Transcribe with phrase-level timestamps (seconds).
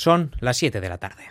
[0.00, 1.24] Son las 7 de la tarde.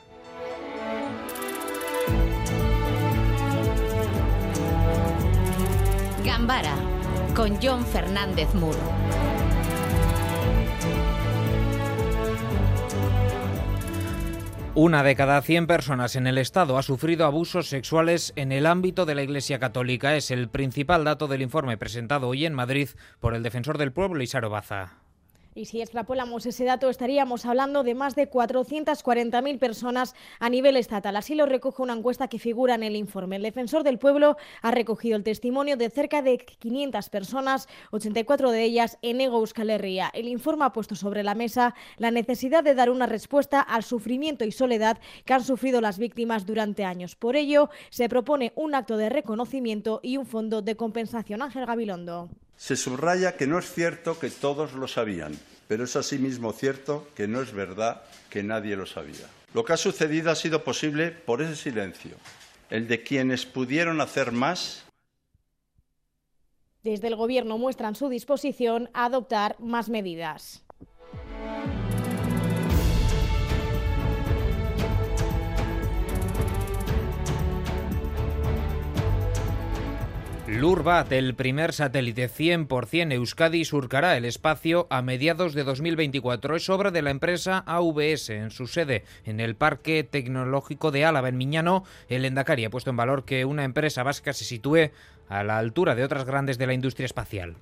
[6.24, 6.76] Gambara
[7.36, 8.78] con John Fernández Muro.
[14.76, 19.08] Una de cada 100 personas en el Estado ha sufrido abusos sexuales en el ámbito
[19.08, 20.16] de la Iglesia Católica.
[20.16, 22.90] Es el principal dato del informe presentado hoy en Madrid
[23.20, 25.09] por el defensor del pueblo, Isaro Baza.
[25.56, 31.16] Y si extrapolamos ese dato, estaríamos hablando de más de 440.000 personas a nivel estatal.
[31.16, 33.38] Así lo recoge una encuesta que figura en el informe.
[33.38, 38.64] El defensor del pueblo ha recogido el testimonio de cerca de 500 personas, 84 de
[38.64, 40.12] ellas en Ego Euskal Herria.
[40.14, 44.46] El informe ha puesto sobre la mesa la necesidad de dar una respuesta al sufrimiento
[44.46, 47.16] y soledad que han sufrido las víctimas durante años.
[47.16, 51.42] Por ello, se propone un acto de reconocimiento y un fondo de compensación.
[51.42, 52.30] Ángel Gabilondo.
[52.60, 55.32] Se subraya que no es cierto que todos lo sabían,
[55.70, 59.28] pero es asimismo cierto que no es verdad que nadie lo sabía.
[59.54, 62.18] Lo que ha sucedido ha sido posible por ese silencio,
[62.70, 64.84] el de quienes pudieron hacer más.
[66.84, 70.62] Desde el Gobierno muestran su disposición a adoptar más medidas.
[80.50, 86.56] Lurbat, el primer satélite 100% Euskadi, surcará el espacio a mediados de 2024.
[86.56, 91.30] Es obra de la empresa AVS en su sede en el Parque Tecnológico de Álava,
[91.30, 91.84] en Miñano.
[92.08, 94.90] El Endacari ha puesto en valor que una empresa vasca se sitúe
[95.30, 97.56] a la altura de otras grandes de la industria espacial.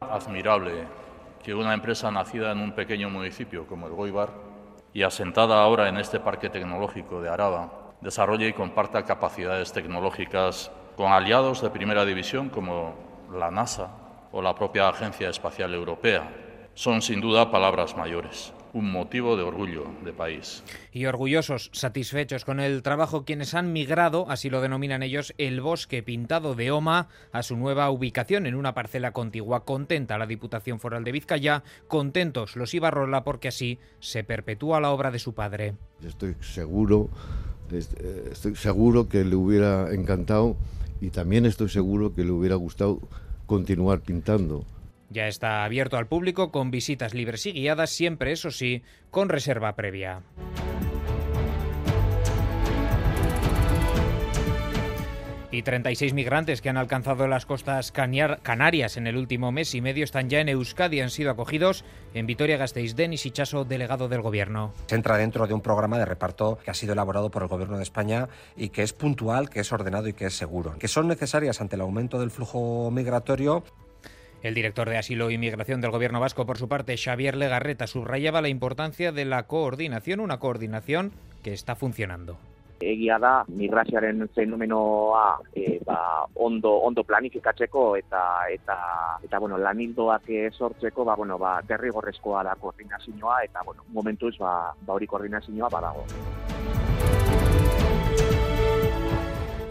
[0.00, 0.72] Admirable
[1.44, 4.32] que una empresa nacida en un pequeño municipio como el Goibar
[4.92, 11.12] y asentada ahora en este Parque Tecnológico de Araba desarrolle y comparta capacidades tecnológicas con
[11.12, 12.94] aliados de primera división como
[13.32, 13.90] la NASA
[14.32, 16.30] o la propia Agencia Espacial Europea.
[16.74, 20.64] Son sin duda palabras mayores, un motivo de orgullo de país.
[20.90, 26.02] Y orgullosos, satisfechos con el trabajo quienes han migrado, así lo denominan ellos, el bosque
[26.02, 29.66] pintado de Oma a su nueva ubicación en una parcela contigua.
[29.66, 35.10] Contenta la Diputación Foral de Vizcaya, contentos los Ibarrola porque así se perpetúa la obra
[35.10, 35.74] de su padre.
[36.02, 37.10] Estoy seguro,
[37.70, 40.56] estoy seguro que le hubiera encantado
[41.02, 43.00] y también estoy seguro que le hubiera gustado
[43.46, 44.64] continuar pintando.
[45.10, 49.74] Ya está abierto al público con visitas libres y guiadas, siempre eso sí, con reserva
[49.74, 50.22] previa.
[55.52, 60.02] Y 36 migrantes que han alcanzado las costas canarias en el último mes y medio
[60.02, 62.96] están ya en Euskadi y han sido acogidos en Vitoria-Gasteiz.
[62.96, 64.72] Denis Ichaso, delegado del Gobierno.
[64.86, 67.76] Se entra dentro de un programa de reparto que ha sido elaborado por el Gobierno
[67.76, 70.74] de España y que es puntual, que es ordenado y que es seguro.
[70.78, 73.62] Que son necesarias ante el aumento del flujo migratorio
[74.42, 78.42] el director de Asilo e Inmigración del Gobierno Vasco, por su parte, Xavier Legarreta, subrayaba
[78.42, 81.12] la importancia de la coordinación, una coordinación
[81.44, 82.38] que está funcionando.
[82.92, 88.22] Egia da migrazioaren fenomenoa e, ba, ondo ondo planifikatzeko eta
[88.52, 88.78] eta
[89.22, 94.94] eta bueno lanildoak sortzeko ba bueno ba derrigorrezkoa da koordinazioa eta bueno momentuz ba ba
[94.94, 96.06] hori koordinazioa badago.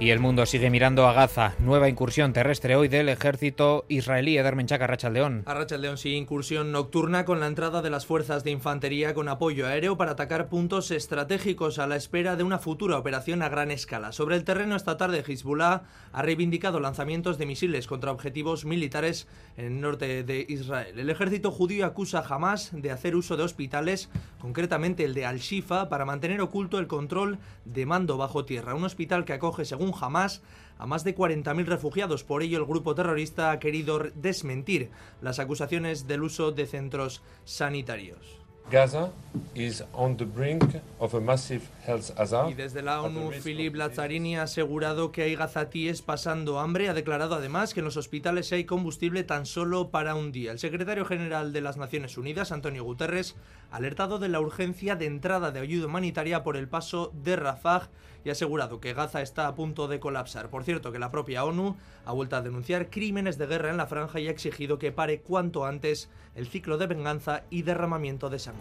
[0.02, 1.54] Y el mundo sigue mirando a Gaza.
[1.60, 4.36] Nueva incursión terrestre hoy del ejército israelí.
[4.36, 5.44] Eder Menchaca, Arrachaldeón.
[5.46, 9.98] Arrachaldeón, sí, incursión nocturna con la entrada de las fuerzas de infantería con apoyo aéreo
[9.98, 14.12] para atacar puntos estratégicos a la espera de una futura operación a gran escala.
[14.12, 19.66] Sobre el terreno esta tarde, Hezbollah ha reivindicado lanzamientos de misiles contra objetivos militares en
[19.66, 20.98] el norte de Israel.
[20.98, 25.90] El ejército judío acusa a Hamas de hacer uso de hospitales, concretamente el de Al-Shifa,
[25.90, 28.74] para mantener oculto el control de mando bajo tierra.
[28.74, 30.42] Un hospital que acoge, según jamás
[30.78, 32.24] a más de 40.000 refugiados.
[32.24, 34.90] Por ello, el grupo terrorista ha querido desmentir
[35.22, 38.41] las acusaciones del uso de centros sanitarios.
[38.72, 39.12] Gaza
[39.54, 40.64] is on the brink
[40.98, 42.52] of a massive health hazard.
[42.52, 46.88] Y desde la ONU, Philip Lazzarini ha asegurado que hay gazatíes pasando hambre.
[46.88, 50.54] Ha declarado además que en los hospitales hay combustible tan solo para un día.
[50.54, 53.36] El secretario general de las Naciones Unidas, Antonio Guterres,
[53.72, 57.90] ha alertado de la urgencia de entrada de ayuda humanitaria por el paso de Rafah
[58.24, 60.50] y ha asegurado que Gaza está a punto de colapsar.
[60.50, 61.76] Por cierto, que la propia ONU
[62.06, 65.22] ha vuelto a denunciar crímenes de guerra en la franja y ha exigido que pare
[65.22, 68.61] cuanto antes el ciclo de venganza y derramamiento de sangre.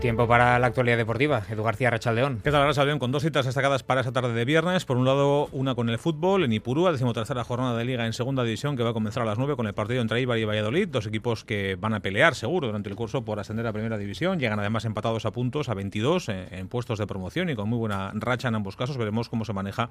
[0.00, 1.42] Tiempo para la actualidad deportiva.
[1.50, 2.40] Edu García Rachaldeón.
[2.44, 3.00] ¿Qué tal, Rachaldeón?
[3.00, 4.84] Con dos citas destacadas para esta tarde de viernes.
[4.84, 8.44] Por un lado, una con el fútbol en Ipurúa, decimotercera jornada de Liga en Segunda
[8.44, 10.86] División, que va a comenzar a las 9 con el partido entre Ibar y Valladolid.
[10.86, 14.38] Dos equipos que van a pelear, seguro, durante el curso por ascender a Primera División.
[14.38, 17.78] Llegan además empatados a puntos, a 22 eh, en, puestos de promoción y con muy
[17.78, 18.98] buena racha en ambos casos.
[18.98, 19.90] Veremos cómo se maneja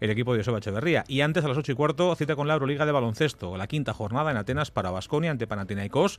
[0.00, 1.04] el equipo de Joseba Echeverría.
[1.08, 3.56] Y antes, a las 8 y cuarto, cita con la Euroliga de baloncesto.
[3.56, 6.18] La quinta jornada en Atenas para Basconia ante Panathinaikos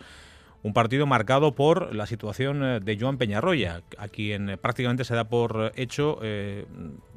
[0.64, 5.16] un partido marcado por la situación eh, de Joan Peñarroya, a quien eh, prácticamente se
[5.16, 6.66] da por hecho eh,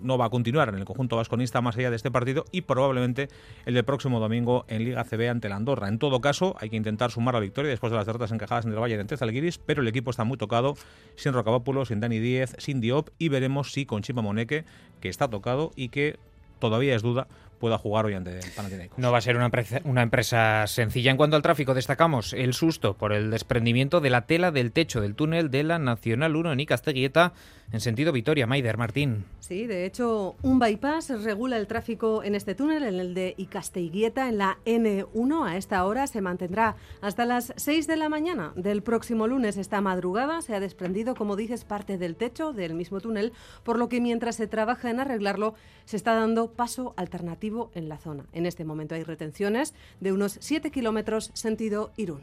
[0.00, 3.28] no va a continuar en el conjunto vasconista más allá de este partido y probablemente
[3.66, 5.88] el del próximo domingo en Liga CB ante la Andorra.
[5.88, 8.72] En todo caso, hay que intentar sumar la victoria después de las derrotas encajadas en
[8.72, 10.74] el Valle de Antezalguiris, pero el equipo está muy tocado,
[11.16, 14.64] sin Rocabópulo, sin Dani Díez, sin Diop y veremos si con Chima Moneque,
[15.00, 16.18] que está tocado y que
[16.58, 17.26] todavía es duda,
[17.60, 18.98] pueda jugar hoy ante Panathinaikos.
[18.98, 21.12] No va a ser una empresa, una empresa sencilla.
[21.12, 25.00] En cuanto al tráfico, destacamos el susto por el desprendimiento de la tela del techo
[25.00, 27.34] del túnel de la Nacional 1 en Icasteguieta
[27.72, 28.46] en sentido Vitoria.
[28.46, 29.24] Maider Martín.
[29.38, 34.28] Sí, de hecho, un bypass regula el tráfico en este túnel, en el de Icasteguieta,
[34.28, 35.46] en la N1.
[35.46, 39.56] A esta hora se mantendrá hasta las 6 de la mañana del próximo lunes.
[39.56, 43.88] Esta madrugada se ha desprendido, como dices, parte del techo del mismo túnel, por lo
[43.88, 45.54] que mientras se trabaja en arreglarlo,
[45.84, 48.24] se está dando paso alternativo en la zona.
[48.32, 52.20] En este momento hay retenciones de unos 7 kilómetros sentido Irún.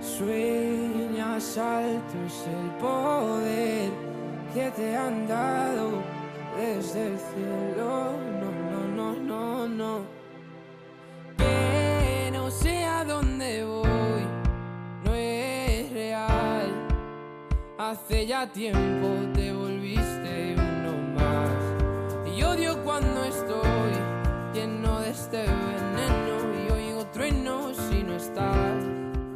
[0.00, 3.90] Sueñas altos el poder
[4.52, 6.02] que te han dado
[6.58, 8.12] desde el cielo.
[8.40, 10.00] No, no, no, no, no.
[11.38, 14.22] Que no sé a dónde voy,
[15.04, 16.72] no es real.
[17.78, 19.23] Hace ya tiempo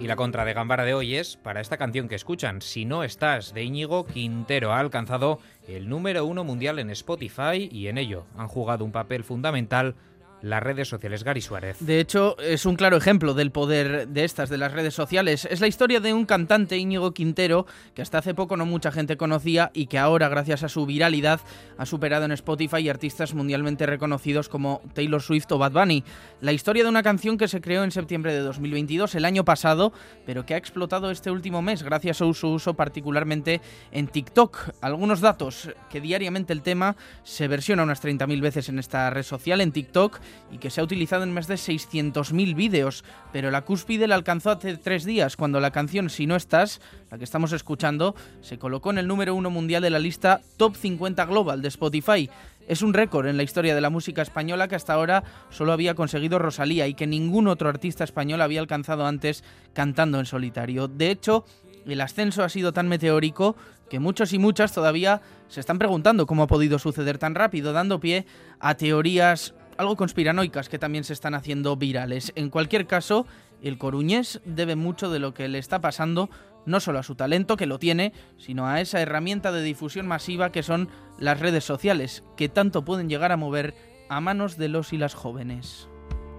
[0.08, 3.52] la contra de Gambara de hoy es para esta canción que escuchan, Si no estás,
[3.52, 4.72] de Íñigo Quintero.
[4.72, 5.38] Ha alcanzado
[5.68, 9.96] el número uno mundial en Spotify y en ello han jugado un papel fundamental
[10.42, 11.24] las redes sociales.
[11.24, 11.76] Gary Suárez.
[11.80, 15.46] De hecho, es un claro ejemplo del poder de estas, de las redes sociales.
[15.50, 19.16] Es la historia de un cantante, Íñigo Quintero, que hasta hace poco no mucha gente
[19.16, 21.40] conocía y que ahora, gracias a su viralidad,
[21.76, 26.04] ha superado en Spotify artistas mundialmente reconocidos como Taylor Swift o Bad Bunny.
[26.40, 29.92] La historia de una canción que se creó en septiembre de 2022, el año pasado,
[30.26, 33.60] pero que ha explotado este último mes gracias a su uso particularmente
[33.92, 34.70] en TikTok.
[34.80, 39.60] Algunos datos, que diariamente el tema se versiona unas 30.000 veces en esta red social,
[39.60, 40.20] en TikTok,
[40.50, 44.50] y que se ha utilizado en más de 600.000 vídeos, pero la cúspide la alcanzó
[44.50, 46.80] hace tres días, cuando la canción Si no estás,
[47.10, 50.76] la que estamos escuchando, se colocó en el número uno mundial de la lista Top
[50.76, 52.30] 50 Global de Spotify.
[52.66, 55.94] Es un récord en la historia de la música española que hasta ahora solo había
[55.94, 59.42] conseguido Rosalía y que ningún otro artista español había alcanzado antes
[59.72, 60.86] cantando en solitario.
[60.86, 61.46] De hecho,
[61.86, 63.56] el ascenso ha sido tan meteórico
[63.88, 68.00] que muchos y muchas todavía se están preguntando cómo ha podido suceder tan rápido, dando
[68.00, 68.26] pie
[68.60, 72.32] a teorías algo conspiranoicas que también se están haciendo virales.
[72.34, 73.26] En cualquier caso,
[73.62, 76.28] el coruñés debe mucho de lo que le está pasando
[76.66, 80.52] no solo a su talento, que lo tiene, sino a esa herramienta de difusión masiva
[80.52, 80.88] que son
[81.18, 83.74] las redes sociales, que tanto pueden llegar a mover
[84.10, 85.88] a manos de los y las jóvenes.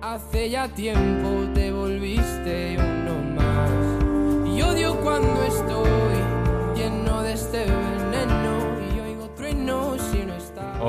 [0.02, 2.78] Hace ya tiempo te volviste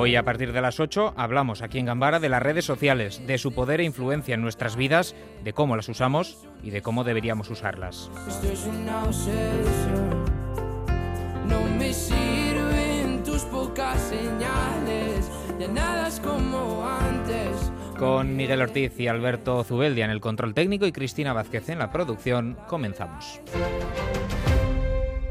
[0.01, 3.37] Hoy a partir de las 8 hablamos aquí en Gambara de las redes sociales, de
[3.37, 7.51] su poder e influencia en nuestras vidas, de cómo las usamos y de cómo deberíamos
[7.51, 8.09] usarlas.
[8.27, 10.25] Esto es una obsesión.
[11.47, 17.71] No me sirven tus pocas señales, de nada es como antes.
[17.99, 21.91] Con Miguel Ortiz y Alberto Zubeldia en el control técnico y Cristina Vázquez en la
[21.91, 23.39] producción, comenzamos.